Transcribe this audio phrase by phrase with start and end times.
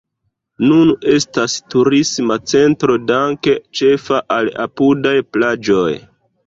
[0.69, 5.89] Nun estas turisma centro danke ĉefa al apudaj plaĝoj.